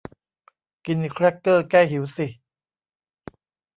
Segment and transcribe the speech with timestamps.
[0.85, 2.27] กินแคร็กเกอร์แก้หิวสิ